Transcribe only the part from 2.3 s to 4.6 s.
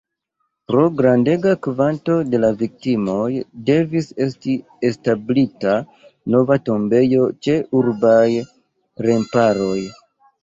la viktimoj devis esti